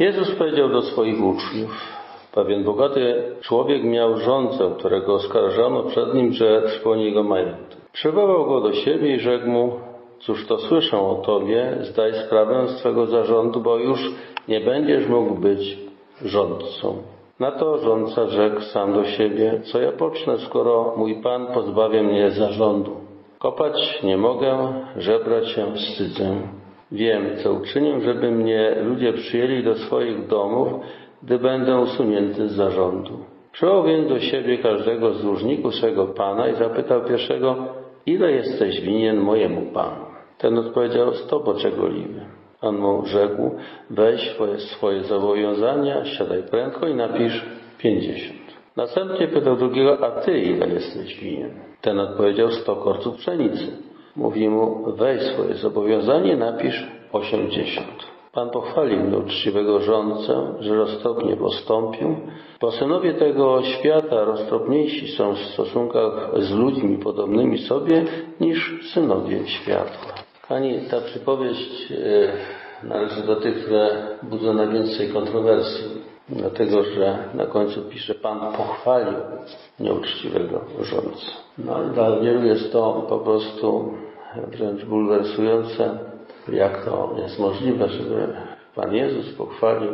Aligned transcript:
Jezus 0.00 0.30
powiedział 0.30 0.68
do 0.68 0.82
swoich 0.82 1.24
uczniów, 1.24 1.70
pewien 2.34 2.64
bogaty 2.64 3.22
człowiek 3.40 3.84
miał 3.84 4.18
rządcę, 4.18 4.70
którego 4.78 5.14
oskarżano 5.14 5.82
przed 5.82 6.14
nim, 6.14 6.32
że 6.32 6.62
trwoni 6.62 7.04
jego 7.04 7.22
majątek. 7.22 7.76
Przywołał 7.92 8.46
go 8.46 8.60
do 8.60 8.72
siebie 8.72 9.14
i 9.14 9.20
rzekł 9.20 9.46
mu, 9.46 9.72
cóż 10.18 10.46
to 10.46 10.58
słyszę 10.58 10.98
o 10.98 11.14
tobie, 11.14 11.76
zdaj 11.80 12.14
sprawę 12.14 12.68
z 12.68 12.76
twego 12.76 13.06
zarządu, 13.06 13.60
bo 13.60 13.76
już 13.76 14.00
nie 14.48 14.60
będziesz 14.60 15.08
mógł 15.08 15.34
być 15.34 15.78
rządcą. 16.24 16.96
Na 17.40 17.50
to 17.52 17.78
rządca 17.78 18.26
rzekł 18.26 18.60
sam 18.60 18.94
do 18.94 19.04
siebie, 19.04 19.60
co 19.72 19.80
ja 19.80 19.92
pocznę, 19.92 20.38
skoro 20.38 20.94
mój 20.96 21.22
Pan 21.22 21.46
pozbawia 21.46 22.02
mnie 22.02 22.30
zarządu. 22.30 22.96
Kopać 23.38 24.02
nie 24.02 24.16
mogę, 24.16 24.82
żebrać 24.96 25.48
się 25.48 25.72
wstydzę. 25.74 26.36
Wiem, 26.92 27.24
co 27.42 27.52
uczynię, 27.52 28.00
żeby 28.00 28.30
mnie 28.30 28.74
ludzie 28.84 29.12
przyjęli 29.12 29.62
do 29.62 29.74
swoich 29.74 30.26
domów, 30.26 30.68
gdy 31.22 31.38
będę 31.38 31.80
usunięty 31.80 32.48
z 32.48 32.52
zarządu. 32.52 33.12
Przyjął 33.52 33.84
więc 33.84 34.08
do 34.08 34.20
siebie 34.20 34.58
każdego 34.58 35.12
z 35.12 35.22
dłużników 35.22 35.74
swego 35.74 36.06
Pana 36.06 36.48
i 36.48 36.54
zapytał 36.54 37.04
pierwszego, 37.04 37.56
ile 38.06 38.32
jesteś 38.32 38.80
winien 38.80 39.16
mojemu 39.16 39.72
Panu? 39.72 40.04
Ten 40.38 40.58
odpowiedział, 40.58 41.14
sto 41.14 41.40
poczegoliwy. 41.40 42.20
Pan 42.60 42.78
mu 42.78 43.06
rzekł, 43.06 43.50
weź 43.90 44.30
swoje, 44.30 44.58
swoje 44.58 45.02
zobowiązania, 45.02 46.04
siadaj 46.04 46.42
prędko 46.42 46.88
i 46.88 46.94
napisz 46.94 47.44
pięćdziesiąt. 47.78 48.40
Następnie 48.76 49.28
pytał 49.28 49.56
drugiego, 49.56 50.06
a 50.06 50.10
ty 50.10 50.38
ile 50.38 50.68
jesteś 50.68 51.20
winien? 51.20 51.50
Ten 51.80 52.00
odpowiedział, 52.00 52.50
sto 52.50 52.76
korców 52.76 53.16
pszenicy. 53.16 53.66
Mówi 54.16 54.48
mu, 54.48 54.92
weź 54.96 55.22
swoje 55.22 55.54
zobowiązanie, 55.54 56.36
napisz 56.36 56.86
osiemdziesiąt. 57.12 58.16
Pan 58.32 58.50
pochwalił 58.50 59.10
nieuczciwego 59.10 59.80
rządcę, 59.80 60.54
że 60.60 60.74
roztropnie 60.74 61.36
postąpił, 61.36 62.16
bo 62.60 62.72
synowie 62.72 63.14
tego 63.14 63.62
świata 63.62 64.24
roztropniejsi 64.24 65.08
są 65.08 65.34
w 65.34 65.38
stosunkach 65.38 66.30
z 66.38 66.50
ludźmi 66.50 66.98
podobnymi 66.98 67.58
sobie 67.58 68.04
niż 68.40 68.90
synowie 68.94 69.48
światła. 69.48 70.12
Pani, 70.48 70.80
ta 70.90 71.00
przypowieść 71.00 71.92
e, 71.92 72.86
należy 72.86 73.22
do 73.22 73.36
tych, 73.36 73.64
które 73.64 73.88
budzą 74.22 74.54
najwięcej 74.54 75.08
kontrowersji, 75.08 75.84
dlatego 76.28 76.82
że 76.82 77.18
na 77.34 77.46
końcu 77.46 77.82
pisze 77.82 78.14
Pan 78.14 78.52
pochwalił 78.52 79.18
nieuczciwego 79.80 80.60
rządcę. 80.80 81.26
No 81.58 81.84
dla 81.84 82.20
wielu 82.20 82.44
jest 82.44 82.72
to 82.72 83.06
po 83.08 83.18
prostu 83.18 83.94
wręcz 84.36 84.84
bulwersujące, 84.84 85.98
jak 86.52 86.84
to 86.84 87.14
jest 87.18 87.38
możliwe, 87.38 87.88
żeby 87.88 88.36
Pan 88.74 88.94
Jezus 88.94 89.34
pochwalił 89.34 89.92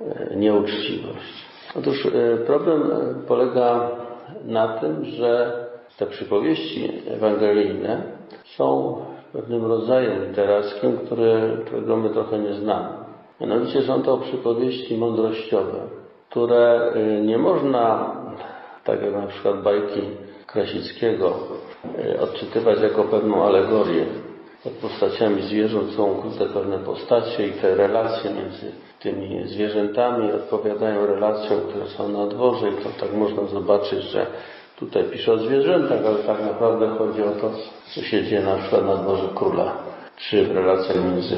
e, 0.00 0.36
nieuczciwość. 0.36 1.46
Otóż 1.78 2.06
e, 2.06 2.36
problem 2.36 2.90
polega 3.28 3.90
na 4.44 4.68
tym, 4.68 5.04
że 5.04 5.52
te 5.98 6.06
przypowieści 6.06 6.92
ewangelijne 7.08 8.02
są 8.44 8.96
pewnym 9.32 9.66
rodzajem 9.66 10.28
literackim, 10.28 10.98
którego 10.98 11.96
my 11.96 12.10
trochę 12.10 12.38
nie 12.38 12.54
znamy. 12.54 12.88
Mianowicie 13.40 13.82
są 13.82 14.02
to 14.02 14.18
przypowieści 14.18 14.98
mądrościowe, 14.98 15.80
które 16.30 16.92
y, 16.96 17.22
nie 17.22 17.38
można, 17.38 18.14
tak 18.84 19.02
jak 19.02 19.12
na 19.12 19.26
przykład 19.26 19.62
bajki 19.62 20.00
Krasickiego, 20.46 21.34
y, 22.14 22.20
odczytywać 22.20 22.80
jako 22.80 23.04
pewną 23.04 23.44
alegorię. 23.44 24.06
Pod 24.64 24.72
postaciami 24.72 25.42
zwierząt 25.42 25.90
są 25.90 26.12
ukryte 26.12 26.46
pewne 26.46 26.78
postacie 26.78 27.46
i 27.46 27.52
te 27.52 27.74
relacje 27.74 28.30
między 28.30 28.72
tymi 29.00 29.48
zwierzętami 29.48 30.32
odpowiadają 30.32 31.06
relacjom, 31.06 31.60
które 31.68 31.86
są 31.86 32.08
na 32.08 32.26
dworze 32.26 32.68
i 32.68 32.72
to 32.72 32.88
tak 33.00 33.12
można 33.12 33.44
zobaczyć, 33.44 34.02
że 34.02 34.26
Tutaj 34.76 35.04
pisze 35.04 35.32
o 35.32 35.38
zwierzętach, 35.38 35.98
ale 36.06 36.18
tak 36.18 36.44
naprawdę 36.44 36.88
chodzi 36.98 37.22
o 37.22 37.30
to, 37.30 37.50
co 37.94 38.02
się 38.02 38.24
dzieje 38.24 38.42
na 38.42 38.56
przykład 38.56 38.84
na 38.84 38.96
dworze 38.96 39.28
króla, 39.34 39.76
czy 40.16 40.44
w 40.44 40.56
relacjach 40.56 41.04
między 41.04 41.36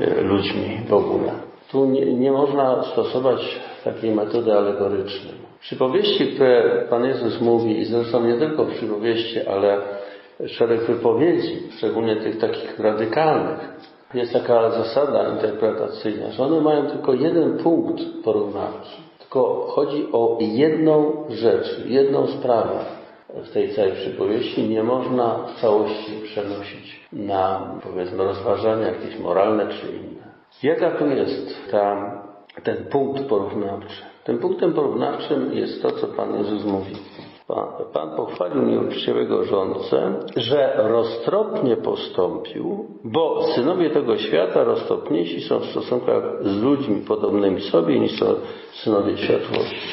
e, 0.00 0.20
ludźmi 0.20 0.80
w 0.88 0.94
ogóle. 0.94 1.32
Tu 1.72 1.86
nie, 1.86 2.06
nie 2.06 2.32
można 2.32 2.82
stosować 2.82 3.60
takiej 3.84 4.10
metody 4.10 4.52
alegorycznej. 4.52 5.34
Przypowieści, 5.60 6.26
które 6.26 6.84
Pan 6.90 7.04
Jezus 7.04 7.40
mówi, 7.40 7.78
i 7.78 7.84
zresztą 7.84 8.24
nie 8.24 8.38
tylko 8.38 8.64
przypowieści, 8.64 9.46
ale 9.46 9.78
szereg 10.46 10.80
wypowiedzi, 10.80 11.58
szczególnie 11.76 12.16
tych 12.16 12.38
takich 12.38 12.80
radykalnych, 12.80 13.76
jest 14.14 14.32
taka 14.32 14.70
zasada 14.70 15.28
interpretacyjna, 15.28 16.30
że 16.30 16.42
one 16.42 16.60
mają 16.60 16.86
tylko 16.86 17.14
jeden 17.14 17.58
punkt 17.58 18.02
porównawczy. 18.24 18.96
Tylko 19.18 19.66
chodzi 19.68 20.08
o 20.12 20.38
jedną 20.40 21.24
rzecz, 21.30 21.80
jedną 21.86 22.26
sprawę 22.26 22.95
w 23.44 23.52
tej 23.52 23.74
całej 23.74 23.92
przypowieści. 23.92 24.68
Nie 24.68 24.82
można 24.82 25.38
w 25.38 25.60
całości 25.60 26.12
przenosić 26.24 27.06
na, 27.12 27.74
powiedzmy, 27.82 28.24
rozważania 28.24 28.86
jakieś 28.86 29.18
moralne 29.18 29.68
czy 29.68 29.86
inne. 29.86 30.26
Jaka 30.62 30.90
tu 30.90 31.06
jest 31.06 31.70
ta, 31.70 32.12
ten 32.62 32.84
punkt 32.84 33.28
porównawczy? 33.28 34.02
Tym 34.24 34.38
punktem 34.38 34.72
porównawczym 34.72 35.52
jest 35.52 35.82
to, 35.82 35.90
co 35.90 36.06
Pan 36.06 36.38
Jezus 36.38 36.64
mówi. 36.64 36.94
Pan, 37.48 37.66
Pan 37.92 38.16
pochwalił 38.16 38.62
nieuczciwego 38.62 39.44
rządcę, 39.44 40.14
że 40.36 40.74
roztropnie 40.76 41.76
postąpił, 41.76 42.86
bo 43.04 43.42
synowie 43.42 43.90
tego 43.90 44.16
świata 44.16 44.64
roztropniejsi 44.64 45.40
są 45.40 45.58
w 45.58 45.66
stosunkach 45.66 46.22
z 46.44 46.62
ludźmi 46.62 47.00
podobnymi 47.08 47.60
sobie 47.60 48.00
niż 48.00 48.18
są 48.18 48.26
synowie 48.72 49.16
światłości. 49.16 49.88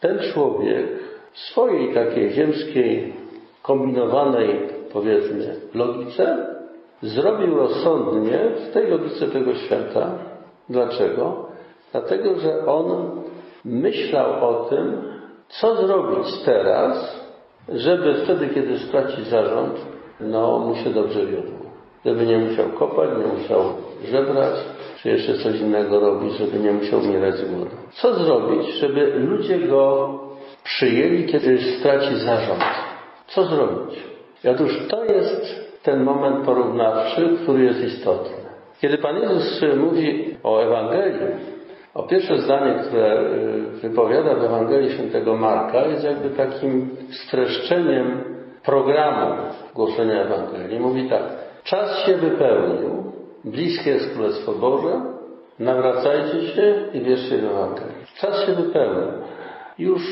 Ten 0.00 0.18
człowiek 0.32 0.86
swojej 1.34 1.94
takiej 1.94 2.30
ziemskiej, 2.30 3.12
kombinowanej, 3.62 4.60
powiedzmy, 4.92 5.54
logice 5.74 6.46
zrobił 7.02 7.58
rozsądnie 7.58 8.38
w 8.38 8.72
tej 8.72 8.90
logice 8.90 9.26
tego 9.26 9.54
świata. 9.54 10.10
Dlaczego? 10.68 11.46
Dlatego, 11.92 12.38
że 12.38 12.66
on 12.66 13.10
myślał 13.64 14.48
o 14.48 14.64
tym, 14.64 15.02
co 15.48 15.86
zrobić 15.86 16.26
teraz, 16.44 17.20
żeby 17.68 18.14
wtedy, 18.14 18.48
kiedy 18.48 18.78
straci 18.78 19.24
zarząd, 19.24 19.74
no 20.20 20.58
mu 20.58 20.74
się 20.74 20.90
dobrze 20.90 21.26
wiodło. 21.26 21.64
Żeby 22.04 22.26
nie 22.26 22.38
musiał 22.38 22.68
kopać, 22.68 23.10
nie 23.18 23.40
musiał 23.40 23.60
żebrać, 24.10 24.54
czy 25.02 25.08
jeszcze 25.08 25.34
coś 25.34 25.60
innego 25.60 26.00
robić, 26.00 26.32
żeby 26.32 26.58
nie 26.58 26.72
musiał 26.72 27.00
umierać 27.00 27.34
z 27.34 27.50
głodu. 27.50 27.76
Co 27.92 28.14
zrobić, 28.14 28.68
żeby 28.68 29.06
ludzie 29.06 29.58
go 29.58 30.10
przyjęli, 30.64 31.24
kiedy 31.24 31.58
straci 31.58 32.16
zarząd? 32.16 32.64
Co 33.26 33.44
zrobić? 33.44 34.04
Otóż 34.50 34.78
to 34.88 35.04
jest 35.04 35.64
ten 35.82 36.04
moment 36.04 36.44
porównawczy, 36.44 37.36
który 37.42 37.64
jest 37.64 37.84
istotny. 37.84 38.36
Kiedy 38.80 38.98
Pan 38.98 39.16
Jezus 39.16 39.60
mówi 39.76 40.36
o 40.42 40.60
Ewangelii, 40.62 41.54
o 41.94 42.02
pierwsze 42.02 42.38
zdanie, 42.38 42.74
które 42.74 43.20
y, 43.20 43.60
wypowiada 43.82 44.34
w 44.34 44.44
Ewangelii 44.44 44.92
Świętego 44.92 45.36
Marka, 45.36 45.86
jest 45.86 46.04
jakby 46.04 46.30
takim 46.30 46.96
streszczeniem 47.10 48.24
programu 48.64 49.34
głoszenia 49.74 50.22
Ewangelii. 50.22 50.80
Mówi 50.80 51.08
tak, 51.08 51.22
czas 51.64 52.06
się 52.06 52.16
wypełnił, 52.16 53.12
bliskie 53.44 53.90
jest 53.90 54.14
Królestwo 54.14 54.52
Boże, 54.52 55.00
nawracajcie 55.58 56.42
się 56.42 56.74
i 56.92 57.00
wierzcie 57.00 57.38
w 57.38 57.44
Ewangelię. 57.44 58.04
Czas 58.20 58.46
się 58.46 58.52
wypełnił. 58.52 59.12
Już 59.78 60.02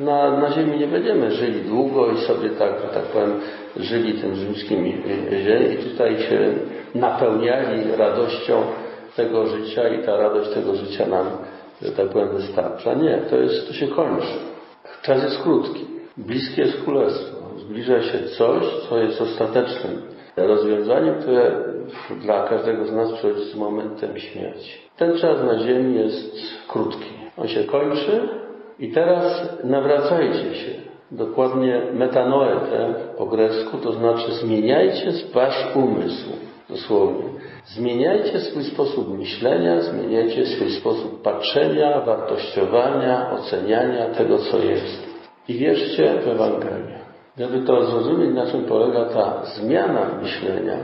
na, 0.00 0.36
na 0.38 0.50
ziemi 0.50 0.78
nie 0.78 0.86
będziemy 0.86 1.30
żyli 1.30 1.60
długo 1.60 2.12
i 2.12 2.16
sobie 2.16 2.50
tak, 2.50 2.90
tak 2.94 3.02
powiem, 3.02 3.40
żyli 3.76 4.20
tym 4.20 4.34
rzymskim 4.34 4.84
ziemi 5.44 5.74
i 5.74 5.90
tutaj 5.90 6.18
się 6.18 6.54
napełniali 6.94 7.96
radością 7.96 8.62
tego 9.16 9.46
życia 9.46 9.88
i 9.88 10.06
ta 10.06 10.16
radość 10.16 10.50
tego 10.50 10.74
życia 10.74 11.06
nam, 11.06 11.26
że 11.82 11.92
tak 11.92 12.08
powiem, 12.08 12.28
wystarcza. 12.28 12.94
Nie, 12.94 13.18
to, 13.30 13.36
jest, 13.36 13.68
to 13.68 13.74
się 13.74 13.88
kończy. 13.88 14.38
Czas 15.02 15.22
jest 15.22 15.42
krótki. 15.42 15.86
Bliskie 16.16 16.62
jest 16.62 16.84
królestwo. 16.84 17.58
Zbliża 17.58 18.02
się 18.02 18.18
coś, 18.38 18.64
co 18.88 18.98
jest 18.98 19.20
ostatecznym 19.20 20.02
rozwiązaniem, 20.36 21.14
które 21.14 21.52
dla 22.20 22.48
każdego 22.48 22.86
z 22.86 22.92
nas 22.92 23.12
przychodzi 23.12 23.44
z 23.44 23.54
momentem 23.54 24.18
śmierci. 24.18 24.78
Ten 24.96 25.18
czas 25.18 25.42
na 25.42 25.58
ziemi 25.58 25.94
jest 25.94 26.36
krótki. 26.68 27.10
On 27.36 27.48
się 27.48 27.64
kończy 27.64 28.28
i 28.78 28.92
teraz 28.92 29.48
nawracajcie 29.64 30.54
się. 30.54 30.70
Dokładnie 31.10 31.82
metanoete 31.94 32.94
po 33.18 33.26
grecku, 33.26 33.78
to 33.78 33.92
znaczy 33.92 34.32
zmieniajcie 34.32 35.12
wasz 35.34 35.76
umysł. 35.76 36.30
Dosłownie. 36.68 37.24
Zmieniajcie 37.64 38.40
swój 38.40 38.64
sposób 38.64 39.18
myślenia, 39.18 39.80
zmieniajcie 39.80 40.46
swój 40.46 40.70
sposób 40.70 41.22
patrzenia, 41.22 42.00
wartościowania, 42.00 43.30
oceniania 43.30 44.06
tego, 44.06 44.38
co 44.38 44.58
jest. 44.58 45.12
I 45.48 45.54
wierzcie 45.54 46.14
w 46.24 46.28
Ewangelię. 46.28 46.98
Żeby 47.38 47.66
to 47.66 47.84
zrozumieć, 47.84 48.34
na 48.34 48.46
czym 48.46 48.64
polega 48.64 49.04
ta 49.04 49.42
zmiana 49.44 50.06
myślenia, 50.22 50.76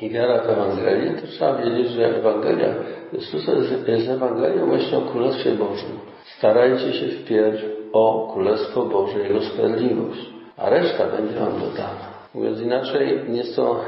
i 0.00 0.10
wiara 0.10 0.42
w 0.42 0.50
Ewangelię, 0.50 1.14
to 1.14 1.26
trzeba 1.26 1.54
wiedzieć, 1.54 1.88
że 1.92 2.18
Ewangelia 2.18 2.74
Chrystusa 3.10 3.52
jest 3.86 4.08
Ewangelią 4.08 4.66
właśnie 4.66 4.98
o 4.98 5.00
Królestwie 5.00 5.50
Bożym. 5.50 5.98
Starajcie 6.40 6.92
się 6.92 7.08
wpierw 7.08 7.60
o 7.92 8.30
Królestwo 8.32 8.84
Boże, 8.84 9.18
Jego 9.18 9.40
sprawiedliwość, 9.40 10.20
a 10.56 10.70
reszta 10.70 11.06
będzie 11.06 11.40
Wam 11.40 11.60
dodana. 11.60 12.08
Mówiąc 12.34 12.60
inaczej, 12.60 13.20
jest 13.28 13.56
to 13.56 13.80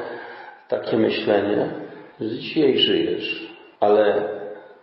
takie 0.69 0.97
myślenie, 0.97 1.71
że 2.21 2.29
dzisiaj 2.29 2.79
żyjesz, 2.79 3.53
ale 3.81 4.29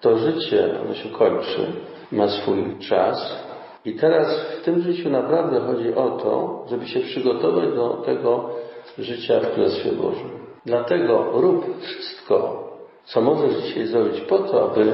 to 0.01 0.18
życie, 0.18 0.80
ono 0.86 0.94
się 0.94 1.10
kończy, 1.10 1.66
ma 2.12 2.27
swój 2.27 2.80
czas 2.80 3.45
i 3.86 3.94
teraz 3.94 4.27
w 4.62 4.63
tym 4.63 4.81
życiu 4.81 5.10
naprawdę 5.10 5.60
chodzi 5.60 5.95
o 5.95 6.10
to, 6.10 6.66
żeby 6.69 6.88
się 6.88 7.00
przygotować 7.00 7.75
do 7.75 7.89
tego 7.89 8.50
życia 8.98 9.39
w 9.39 9.51
Królestwie 9.54 9.92
Bożym. 9.92 10.30
Dlatego 10.66 11.31
rób 11.33 11.81
wszystko, 11.81 12.68
co 13.06 13.21
możesz 13.21 13.63
dzisiaj 13.63 13.86
zrobić 13.86 14.21
po 14.21 14.39
to, 14.39 14.71
aby 14.71 14.94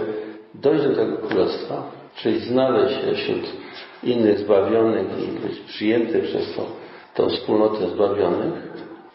dojść 0.53 0.83
do 0.83 0.95
tego 0.95 1.17
Królestwa, 1.17 2.04
czyli 2.15 2.39
znaleźć 2.39 3.01
się 3.01 3.13
wśród 3.13 3.43
innych 4.03 4.39
zbawionych 4.39 5.07
i 5.23 5.47
być 5.47 5.59
przyjęty 5.59 6.21
przez 6.21 6.55
tą, 6.55 6.61
tą 7.15 7.29
wspólnotę 7.29 7.87
zbawionych. 7.87 8.53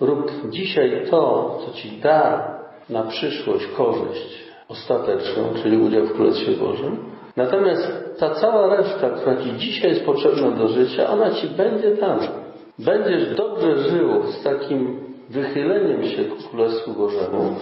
Rób 0.01 0.33
dzisiaj 0.51 1.07
to, 1.11 1.59
co 1.67 1.73
Ci 1.73 1.91
da 1.91 2.49
na 2.91 3.03
przyszłość 3.03 3.67
korzyść 3.67 4.45
ostateczną, 4.69 5.43
czyli 5.63 5.77
udział 5.77 6.07
w 6.07 6.13
Królestwie 6.13 6.53
Bożym. 6.53 6.99
Natomiast 7.37 7.93
ta 8.19 8.35
cała 8.35 8.77
reszta, 8.77 9.11
która 9.11 9.37
Ci 9.37 9.53
dzisiaj 9.57 9.91
jest 9.91 10.05
potrzebna 10.05 10.51
do 10.51 10.69
życia, 10.69 11.09
ona 11.09 11.31
Ci 11.31 11.47
będzie 11.49 11.95
dana. 11.95 12.29
Będziesz 12.79 13.35
dobrze 13.35 13.79
żył 13.79 14.23
z 14.23 14.43
takim 14.43 15.01
wychyleniem 15.31 16.05
się 16.05 16.25
ku 16.25 16.49
Królestwu 16.51 16.93
Bożemu. 16.93 17.57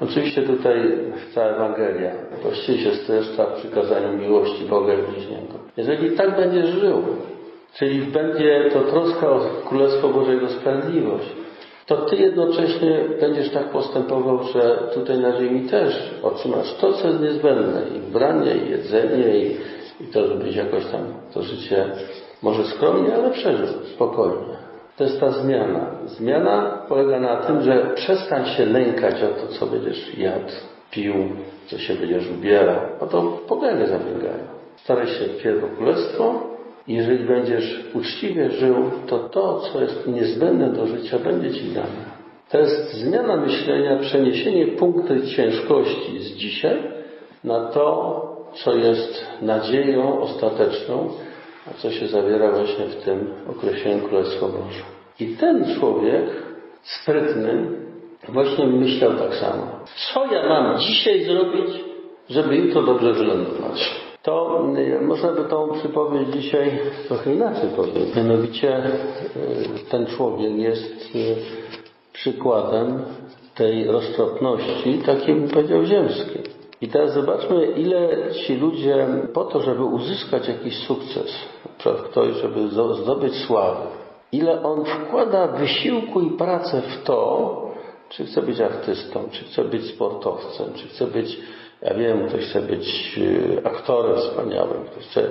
Oczywiście 0.00 0.42
tutaj 0.42 0.92
cała 1.34 1.46
Ewangelia 1.46 2.10
właściwie 2.42 2.78
się 2.78 2.94
streszcza 2.94 3.46
w 3.46 3.58
przykazaniu 3.58 4.18
miłości 4.18 4.64
Boga 4.64 4.94
i 4.94 5.12
bliźniego. 5.12 5.54
Jeżeli 5.76 6.16
tak 6.16 6.36
będziesz 6.36 6.70
żył, 6.70 7.02
czyli 7.74 8.02
będzie 8.02 8.70
to 8.72 8.80
troska 8.80 9.30
o 9.30 9.40
Królestwo 9.68 10.08
Boże 10.08 10.32
i 10.32 10.34
Jego 10.34 10.48
sprawiedliwość, 10.48 11.26
to 11.86 11.96
Ty 11.96 12.16
jednocześnie 12.16 13.00
będziesz 13.20 13.50
tak 13.50 13.64
postępował, 13.64 14.42
że 14.42 14.78
tutaj 14.94 15.18
na 15.18 15.40
ziemi 15.40 15.68
też 15.68 16.14
otrzymasz 16.22 16.74
to, 16.74 16.92
co 16.92 17.08
jest 17.08 17.20
niezbędne. 17.20 17.82
I 17.96 18.12
branie, 18.12 18.56
i 18.56 18.70
jedzenie, 18.70 19.38
i, 19.38 19.56
i 20.00 20.06
to, 20.12 20.26
żebyś 20.26 20.56
jakoś 20.56 20.86
tam 20.86 21.00
to 21.34 21.42
życie 21.42 21.84
może 22.42 22.64
skromnie, 22.64 23.14
ale 23.14 23.30
przeżył 23.30 23.66
spokojnie. 23.94 24.69
To 25.00 25.04
jest 25.04 25.20
ta 25.20 25.30
zmiana. 25.30 25.86
Zmiana 26.06 26.84
polega 26.88 27.20
na 27.20 27.36
tym, 27.36 27.62
że 27.62 27.92
przestań 27.94 28.46
się 28.46 28.66
lękać 28.66 29.14
o 29.22 29.28
to, 29.28 29.52
co 29.52 29.66
będziesz 29.66 30.18
jadł, 30.18 30.52
pił, 30.90 31.14
co 31.66 31.78
się 31.78 31.94
będziesz 31.94 32.30
ubierał. 32.30 32.80
O 33.00 33.06
to 33.06 33.22
pogany 33.22 33.86
zabiegają. 33.86 34.44
Staraj 34.76 35.06
się 35.06 35.24
wpierw 35.24 35.64
o 35.64 35.76
królestwo, 35.76 36.34
jeżeli 36.88 37.24
będziesz 37.24 37.84
uczciwie 37.94 38.50
żył, 38.50 38.74
to 39.06 39.18
to, 39.18 39.60
co 39.60 39.80
jest 39.80 40.06
niezbędne 40.06 40.72
do 40.72 40.86
życia, 40.86 41.18
będzie 41.18 41.50
Ci 41.50 41.64
dane. 41.64 42.04
To 42.50 42.58
jest 42.58 42.94
zmiana 42.94 43.36
myślenia, 43.36 43.98
przeniesienie 43.98 44.66
punktu 44.66 45.14
ciężkości 45.36 46.18
z 46.18 46.32
dzisiaj 46.32 46.82
na 47.44 47.64
to, 47.64 48.20
co 48.54 48.74
jest 48.74 49.26
nadzieją 49.42 50.20
ostateczną, 50.20 51.08
a 51.66 51.74
co 51.74 51.90
się 51.90 52.06
zawiera 52.06 52.52
właśnie 52.52 52.84
w 52.86 53.04
tym 53.04 53.34
określeniu 53.50 54.08
Królestwo 54.08 54.48
Boże. 54.48 54.82
I 55.20 55.36
ten 55.36 55.74
człowiek 55.78 56.24
sprytny 56.82 57.66
właśnie 58.28 58.66
myślał 58.66 59.12
tak 59.14 59.34
samo. 59.34 59.66
Co 60.14 60.26
ja 60.34 60.48
mam 60.48 60.78
dzisiaj 60.78 61.24
zrobić, 61.24 61.70
żeby 62.30 62.56
jutro 62.56 62.82
dobrze 62.82 63.12
wylądować? 63.12 64.00
To 64.22 64.64
y, 64.78 65.00
można 65.00 65.32
by 65.32 65.44
tą 65.44 65.68
przypowieść 65.72 66.30
dzisiaj 66.30 66.78
trochę 67.08 67.34
inaczej 67.34 67.70
powiedzieć. 67.76 68.14
Mianowicie 68.16 68.86
y, 68.86 68.90
ten 69.90 70.06
człowiek 70.06 70.56
jest 70.56 71.14
y, 71.14 71.36
przykładem 72.12 73.02
tej 73.54 73.84
roztropności, 73.84 74.98
takiej 75.06 75.34
bym 75.34 75.48
powiedział 75.48 75.84
ziemskiej. 75.84 76.59
I 76.80 76.88
teraz 76.88 77.12
zobaczmy, 77.12 77.66
ile 77.66 78.08
ci 78.46 78.56
ludzie 78.56 79.06
po 79.34 79.44
to, 79.44 79.60
żeby 79.60 79.84
uzyskać 79.84 80.48
jakiś 80.48 80.78
sukces, 80.78 81.26
ktoś, 82.04 82.34
żeby 82.36 82.68
zdobyć 83.02 83.34
sławę, 83.34 83.86
ile 84.32 84.62
on 84.62 84.84
wkłada 84.84 85.46
wysiłku 85.46 86.20
i 86.20 86.30
pracę 86.30 86.82
w 86.82 87.04
to, 87.04 87.56
czy 88.08 88.24
chce 88.24 88.42
być 88.42 88.60
artystą, 88.60 89.28
czy 89.30 89.44
chce 89.44 89.64
być 89.64 89.84
sportowcem, 89.84 90.66
czy 90.74 90.88
chce 90.88 91.06
być, 91.06 91.38
ja 91.82 91.94
wiem, 91.94 92.28
ktoś 92.28 92.44
chce 92.44 92.60
być 92.60 93.18
e, 93.62 93.66
aktorem 93.66 94.16
wspaniałym, 94.16 94.84
ktoś 94.84 95.04
chce 95.04 95.30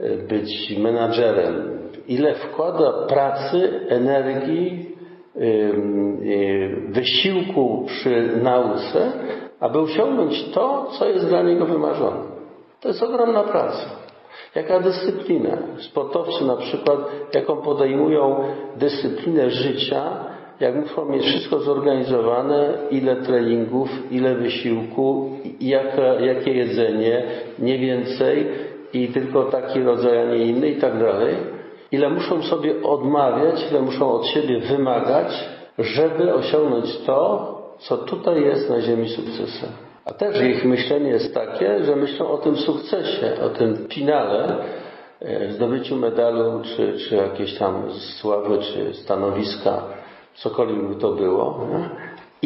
e, 0.00 0.16
być 0.16 0.78
menadżerem. 0.78 1.78
Ile 2.08 2.34
wkłada 2.34 3.06
pracy, 3.06 3.86
energii, 3.88 4.94
wysiłku 6.88 7.84
przy 7.86 8.30
nauce, 8.42 9.12
aby 9.64 9.78
osiągnąć 9.78 10.44
to, 10.54 10.86
co 10.98 11.08
jest 11.08 11.28
dla 11.28 11.42
niego 11.42 11.66
wymarzone. 11.66 12.16
To 12.80 12.88
jest 12.88 13.02
ogromna 13.02 13.42
praca. 13.42 13.90
Jaka 14.54 14.80
dyscyplina? 14.80 15.58
Sportowcy 15.78 16.44
na 16.44 16.56
przykład, 16.56 16.98
jaką 17.34 17.56
podejmują 17.56 18.44
dyscyplinę 18.76 19.50
życia, 19.50 20.02
jak 20.60 20.74
muszą 20.74 21.04
mieć 21.04 21.22
wszystko 21.22 21.58
zorganizowane, 21.58 22.74
ile 22.90 23.16
treningów, 23.16 23.88
ile 24.10 24.34
wysiłku, 24.34 25.30
jaka, 25.60 26.02
jakie 26.02 26.52
jedzenie, 26.52 27.22
nie 27.58 27.78
więcej 27.78 28.46
i 28.92 29.08
tylko 29.08 29.44
taki 29.44 29.82
rodzaj, 29.82 30.18
a 30.18 30.24
nie 30.24 30.44
inny 30.44 30.68
i 30.68 30.76
tak 30.76 30.98
dalej. 30.98 31.34
Ile 31.92 32.10
muszą 32.10 32.42
sobie 32.42 32.82
odmawiać, 32.82 33.70
ile 33.70 33.80
muszą 33.80 34.12
od 34.12 34.26
siebie 34.26 34.60
wymagać, 34.60 35.48
żeby 35.78 36.34
osiągnąć 36.34 36.98
to, 37.06 37.53
co 37.78 37.96
tutaj 37.96 38.42
jest 38.42 38.70
na 38.70 38.80
ziemi 38.80 39.08
sukcesem. 39.08 39.70
A 40.04 40.12
też 40.12 40.42
ich 40.42 40.64
myślenie 40.64 41.10
jest 41.10 41.34
takie, 41.34 41.84
że 41.84 41.96
myślą 41.96 42.28
o 42.28 42.38
tym 42.38 42.56
sukcesie, 42.56 43.32
o 43.46 43.48
tym 43.48 43.88
finale, 43.88 44.56
e, 45.20 45.52
zdobyciu 45.52 45.96
medalu, 45.96 46.62
czy, 46.62 46.98
czy 46.98 47.16
jakieś 47.16 47.58
tam 47.58 47.90
sławy, 48.20 48.58
czy 48.58 48.94
stanowiska, 48.94 49.82
cokolwiek 50.34 50.88
by 50.88 50.94
to 50.94 51.12
było. 51.12 51.66
Nie? 51.70 51.90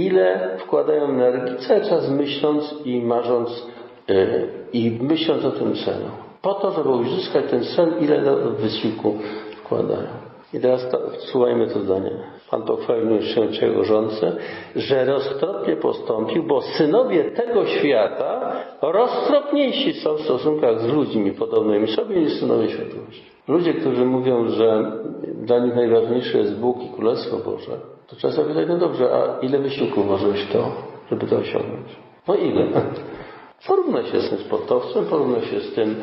Ile 0.04 0.56
wkładają 0.58 1.04
energii, 1.04 1.66
cały 1.68 1.80
czas 1.80 2.10
myśląc 2.10 2.74
i 2.84 3.00
marząc 3.00 3.66
yy, 4.08 4.48
i 4.72 4.98
myśląc 5.02 5.44
o 5.44 5.50
tym 5.50 5.74
celu. 5.74 6.10
Po 6.42 6.54
to, 6.54 6.70
żeby 6.70 6.88
uzyskać 6.88 7.44
ten 7.50 7.64
cel, 7.76 7.92
ile 8.00 8.36
wysiłku 8.36 9.18
wkładają. 9.56 10.08
I 10.54 10.60
teraz 10.60 10.90
to, 10.90 10.98
słuchajmy 11.18 11.66
to 11.66 11.80
zdanie. 11.80 12.10
Pan 12.50 12.62
pochwalił 12.62 13.22
szczęściego 13.22 13.84
rządcę, 13.84 14.36
że 14.76 15.04
roztropnie 15.04 15.76
postąpił, 15.76 16.42
bo 16.42 16.62
synowie 16.62 17.24
tego 17.24 17.66
świata 17.66 18.52
roztropniejsi 18.82 19.92
są 19.92 20.14
w 20.14 20.20
stosunkach 20.20 20.80
z 20.80 20.86
ludźmi 20.86 21.32
podobnymi 21.32 21.88
sobie 21.88 22.16
niż 22.16 22.40
synowie 22.40 22.68
światłości. 22.68 23.22
Ludzie, 23.48 23.74
którzy 23.74 24.04
mówią, 24.04 24.48
że 24.48 24.92
dla 25.34 25.58
nich 25.58 25.74
najważniejszy 25.74 26.38
jest 26.38 26.60
Bóg 26.60 26.82
i 26.82 26.88
Królestwo 26.96 27.36
Boże, 27.36 27.80
to 28.06 28.16
trzeba 28.16 28.32
sobie 28.32 28.48
powiedzieć, 28.48 28.68
no 28.68 28.78
dobrze, 28.78 29.10
a 29.14 29.40
ile 29.40 29.58
wysiłku 29.58 30.02
włożyłeś 30.02 30.46
to, 30.52 30.72
żeby 31.10 31.26
to 31.26 31.36
osiągnąć? 31.36 31.88
No 32.28 32.34
ile? 32.34 32.66
Porównaj 33.68 34.06
się 34.06 34.20
z 34.20 34.28
tym 34.28 34.38
sportowcem, 34.38 35.04
porównaj 35.06 35.42
się 35.42 35.60
z 35.60 35.74
tym 35.74 35.96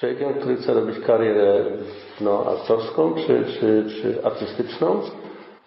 człowiekiem, 0.00 0.34
który 0.34 0.56
chce 0.56 0.74
robić 0.74 0.98
karierę 0.98 1.64
no, 2.20 2.44
aktorską 2.46 3.14
czy, 3.14 3.44
czy, 3.44 3.84
czy 4.02 4.24
artystyczną, 4.24 5.00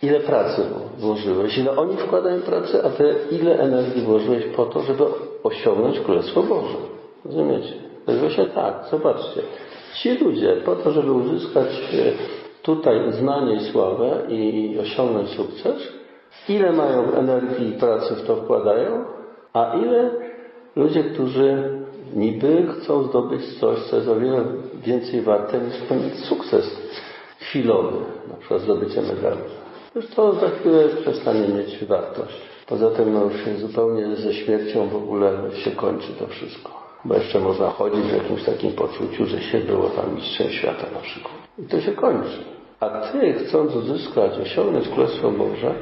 ile 0.02 0.20
pracy 0.20 0.62
włożyłeś, 0.98 1.58
ile 1.58 1.72
oni 1.78 1.98
wkładają 1.98 2.42
pracę, 2.42 2.84
a 2.84 2.90
ty 2.90 3.16
ile 3.32 3.60
energii 3.60 4.02
włożyłeś 4.02 4.46
po 4.56 4.66
to, 4.66 4.82
żeby 4.82 5.04
osiągnąć 5.44 6.00
Królestwo 6.00 6.44
Boże. 6.44 6.78
Rozumiecie? 7.26 7.74
To 8.06 8.12
jest 8.12 8.24
właśnie 8.24 8.46
tak, 8.46 8.86
zobaczcie. 8.92 9.42
Ci 9.94 10.18
ludzie 10.18 10.56
po 10.66 10.76
to, 10.76 10.92
żeby 10.92 11.12
uzyskać 11.12 11.68
e, 11.68 12.12
tutaj 12.62 13.14
znanie 13.14 13.56
i 13.56 13.72
sławę 13.72 14.22
i 14.30 14.78
osiągnąć 14.82 15.30
sukces, 15.30 15.94
ile 16.50 16.72
mają 16.72 17.14
energii 17.14 17.70
i 17.70 17.80
pracy 17.80 18.16
w 18.16 18.28
to 18.28 18.36
wkładają, 18.36 19.06
a 19.54 19.76
ile 19.76 20.12
ludzie, 20.76 21.04
którzy 21.04 21.81
niby 22.16 22.68
chcą 22.74 23.04
zdobyć 23.04 23.60
coś, 23.60 23.80
co 23.80 23.96
jest 23.96 24.08
o 24.08 24.16
wiele 24.16 24.44
więcej 24.86 25.22
warte 25.22 25.60
niż 25.60 25.76
ten 25.90 26.10
sukces 26.16 26.78
chwilowy, 27.40 27.98
na 28.28 28.36
przykład 28.38 28.62
zdobycie 28.62 29.02
medalu. 29.02 29.42
Już 29.96 30.08
to 30.08 30.34
za 30.34 30.50
chwilę 30.50 30.84
przestanie 31.02 31.48
mieć 31.48 31.86
wartość. 31.86 32.42
Poza 32.68 32.92
tym 32.92 33.14
no 33.14 33.24
już 33.24 33.60
zupełnie 33.60 34.16
ze 34.16 34.34
śmiercią 34.34 34.88
w 34.90 34.96
ogóle 34.96 35.32
się 35.64 35.72
kończy 35.72 36.14
to 36.20 36.28
wszystko. 36.28 36.82
Bo 37.06 37.16
jeszcze 37.16 37.40
można 37.40 37.70
chodzić 37.70 38.02
w 38.02 38.14
jakimś 38.14 38.44
takim 38.44 38.72
poczuciu, 38.72 39.26
że 39.26 39.42
się 39.42 39.60
było 39.60 39.90
tam 39.90 40.16
mistrzem 40.16 40.50
świata 40.50 40.86
na 40.94 41.00
przykład. 41.00 41.34
I 41.60 41.64
to 41.64 41.82
się 41.82 41.92
kończy. 41.92 42.38
A 42.80 42.90
ty, 42.90 43.34
chcąc 43.34 43.76
uzyskać, 43.76 44.40
osiągnąć 44.40 44.88
Królestwo 44.88 45.32
Boże, 45.32 45.74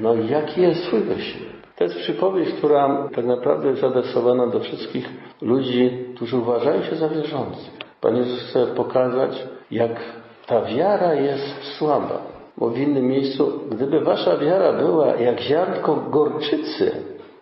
No 0.00 0.14
jaki 0.14 0.62
jest 0.62 0.84
swój 0.84 1.00
wysiłek? 1.00 1.56
To 1.76 1.84
jest 1.84 1.96
przypowieść, 1.96 2.52
która 2.52 3.08
tak 3.14 3.24
naprawdę 3.24 3.68
jest 3.68 3.84
adresowana 3.84 4.46
do 4.46 4.60
wszystkich 4.60 5.08
ludzi, 5.42 5.90
którzy 6.14 6.36
uważają 6.36 6.82
się 6.82 6.96
za 6.96 7.08
wierzących. 7.08 7.70
Pan 8.00 8.16
Jezus 8.16 8.42
chce 8.42 8.66
pokazać, 8.66 9.46
jak 9.70 10.00
ta 10.46 10.62
wiara 10.62 11.14
jest 11.14 11.64
słaba. 11.78 12.22
Bo 12.56 12.70
w 12.70 12.78
innym 12.78 13.06
miejscu, 13.06 13.60
gdyby 13.70 14.00
wasza 14.00 14.36
wiara 14.36 14.72
była 14.72 15.06
jak 15.06 15.40
ziarnko 15.40 15.96
gorczycy, 15.96 16.92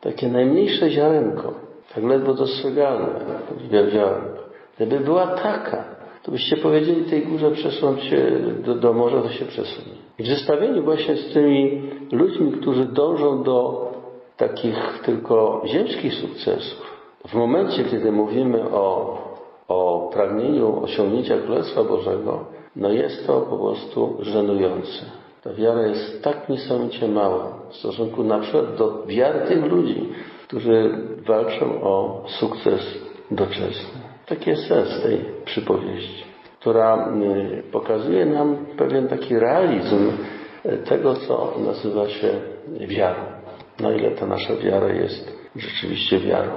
takie 0.01 0.29
najmniejsze 0.29 0.91
ziarenko, 0.91 1.55
tak 1.95 2.05
ledwo 2.05 2.35
dostrzegalne, 2.35 3.07
ziarenko, 3.71 4.45
gdyby 4.77 5.01
była 5.01 5.27
taka, 5.27 5.85
to 6.23 6.33
byście 6.33 6.57
powiedzieli 6.57 7.05
tej 7.05 7.27
górze 7.27 7.51
przesunąć 7.51 8.03
się 8.03 8.31
do, 8.65 8.75
do 8.75 8.93
morza, 8.93 9.23
to 9.23 9.29
się 9.29 9.45
przesunie. 9.45 10.04
I 10.19 10.23
w 10.23 10.27
zestawieniu 10.27 10.83
właśnie 10.83 11.17
z 11.17 11.33
tymi 11.33 11.83
ludźmi, 12.13 12.53
którzy 12.53 12.85
dążą 12.85 13.43
do 13.43 13.89
takich 14.37 15.01
tylko 15.05 15.63
ziemskich 15.67 16.15
sukcesów, 16.15 16.95
w 17.29 17.35
momencie, 17.35 17.85
kiedy 17.85 18.13
mówimy 18.13 18.63
o, 18.71 19.19
o 19.69 20.11
pragnieniu 20.13 20.83
osiągnięcia 20.83 21.39
Królestwa 21.39 21.85
Bożego, 21.85 22.45
no 22.77 22.89
jest 22.89 23.27
to 23.27 23.41
po 23.41 23.57
prostu 23.57 24.17
żenujące. 24.21 25.05
Ta 25.43 25.55
wiara 25.55 25.87
jest 25.87 26.23
tak 26.23 26.49
niesamowicie 26.49 27.09
mała 27.09 27.59
w 27.71 27.77
stosunku 27.77 28.25
na 28.25 28.39
przykład 28.39 28.77
do 28.77 29.07
wiary 29.07 29.41
tych 29.49 29.65
ludzi, 29.65 30.09
którzy 30.47 30.91
walczą 31.27 31.83
o 31.83 32.25
sukces 32.27 32.99
doczesny. 33.31 34.01
Taki 34.27 34.51
jest 34.51 34.67
sens 34.67 35.03
tej 35.03 35.25
przypowieści, 35.45 36.25
która 36.65 37.09
y, 37.09 37.63
pokazuje 37.73 38.27
nam 38.27 38.57
pewien 38.77 39.09
taki 39.09 39.39
realizm 39.39 40.11
tego, 40.85 41.15
co 41.15 41.55
nazywa 41.67 42.09
się 42.09 42.29
wiarą. 42.89 43.23
Na 43.81 43.93
ile 43.93 44.11
ta 44.11 44.27
nasza 44.27 44.57
wiara 44.57 44.89
jest 44.89 45.33
rzeczywiście 45.57 46.19
wiarą. 46.19 46.53